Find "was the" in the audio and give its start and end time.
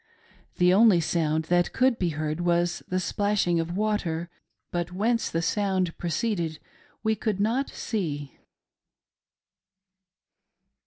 2.41-2.99